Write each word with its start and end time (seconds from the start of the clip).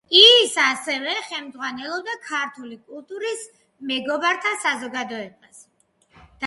ის 0.19 0.53
ასევე 0.61 1.11
ხელმძღვანელობდა 1.25 2.15
„ქართული 2.31 2.81
კულტურის 2.89 3.45
მეგობართა 3.93 4.59
საზოგადოებას“. 4.67 5.65